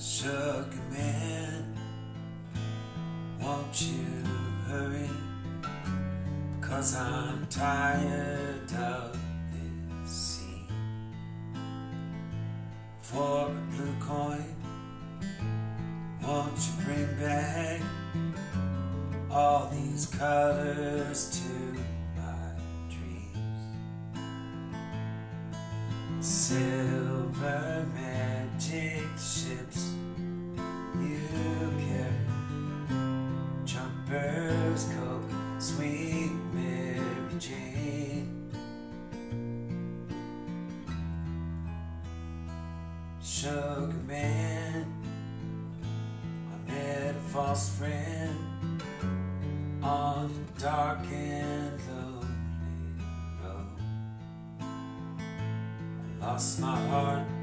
Sugar 0.00 0.64
man, 0.92 1.76
won't 3.40 3.82
you 3.82 4.04
hurry? 4.68 5.10
Cause 6.60 6.94
I'm 6.94 7.44
tired 7.48 8.72
of 8.78 9.18
this 9.50 10.08
scene. 10.08 10.68
For 13.00 13.48
a 13.48 13.74
blue 13.74 13.94
coin, 13.98 14.54
won't 16.22 16.54
you 16.54 16.84
bring 16.84 17.16
back 17.18 17.80
all 19.32 19.68
these 19.72 20.06
colors 20.06 21.40
to 21.40 21.80
my 22.16 22.52
dreams? 22.88 23.64
Silver 26.24 27.84
magic 28.58 29.06
ships 29.16 29.92
you 31.00 31.20
carry, 31.78 32.96
jumpers, 33.64 34.88
coke, 34.96 35.30
sweet 35.60 36.32
Mary 36.52 37.38
Jane. 37.38 38.50
Sugar 43.22 43.94
man, 44.08 44.92
I 46.52 46.72
met 46.72 47.14
a 47.14 47.28
false 47.28 47.78
friend 47.78 48.82
on 49.84 50.30
the 50.34 50.60
dark 50.60 51.06
and 51.12 51.80
lonely 51.88 52.26
road. 53.40 53.80
I 56.20 56.26
lost 56.26 56.58
my 56.58 56.76
heart 56.88 57.37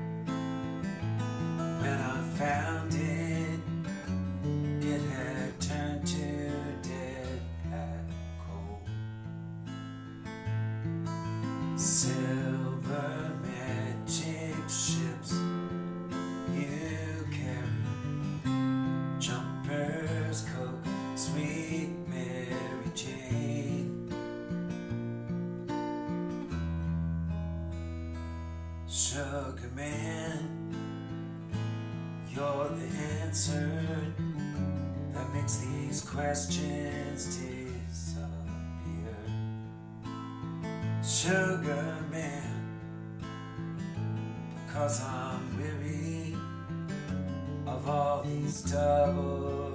when 1.86 2.02
I 2.02 2.22
found 2.42 2.94
it. 2.94 3.60
It 4.82 5.02
had 5.02 5.62
turned 5.62 6.08
to 6.08 6.28
dead 6.82 7.42
black 7.70 8.10
coal. 8.44 8.82
Silver 11.76 13.32
magic 13.44 14.68
ships 14.68 15.34
you 16.54 17.28
carry, 17.38 17.84
jumpers, 19.20 20.46
coke, 20.56 20.86
sweet 21.16 21.92
Mary 22.08 22.92
Jane. 22.96 24.10
Sugar 28.88 29.72
man, 29.76 30.65
you're 32.36 32.70
the 32.70 32.98
answer 33.24 33.72
that 35.14 35.34
makes 35.34 35.58
these 35.58 36.02
questions 36.02 37.38
disappear. 37.38 38.26
Sugar 41.02 41.96
man, 42.12 42.78
because 44.66 45.02
I'm 45.02 45.58
weary 45.58 46.36
of 47.66 47.88
all 47.88 48.24
these 48.24 48.62
double 48.64 49.75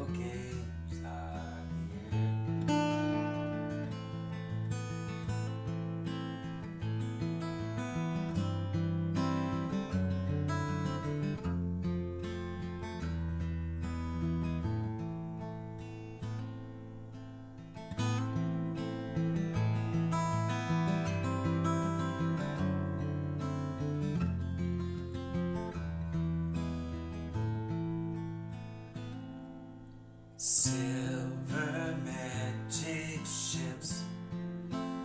Silver 30.42 31.94
magic 32.02 33.20
ships 33.26 34.04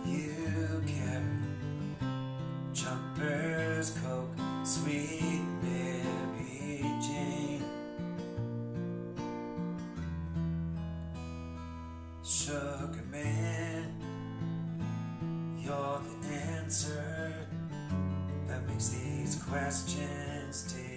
you 0.06 0.82
carry, 0.86 2.08
jumpers, 2.72 3.90
coke, 4.02 4.34
sweet 4.64 5.42
Mary 5.62 6.80
Jane. 7.02 7.62
Sugar 12.24 13.04
man, 13.10 13.92
you're 15.58 16.00
the 16.22 16.28
answer 16.34 17.46
that 18.48 18.66
makes 18.66 18.88
these 18.88 19.36
questions 19.42 20.62
disappear. 20.62 20.95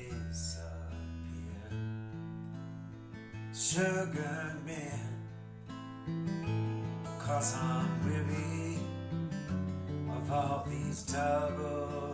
Sugar 3.59 4.55
man, 4.65 5.19
cause 7.19 7.57
I'm 7.57 8.05
weary 8.05 8.79
of 10.15 10.31
all 10.31 10.65
these 10.69 11.03
double 11.03 12.08